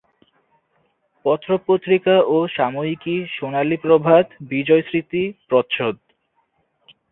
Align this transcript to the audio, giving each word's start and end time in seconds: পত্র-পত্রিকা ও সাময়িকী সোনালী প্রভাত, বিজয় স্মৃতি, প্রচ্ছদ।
পত্র-পত্রিকা 1.25 2.15
ও 2.27 2.37
সাময়িকী 2.47 3.15
সোনালী 3.35 3.77
প্রভাত, 3.77 4.25
বিজয় 4.49 4.83
স্মৃতি, 4.87 5.23
প্রচ্ছদ। 5.49 5.95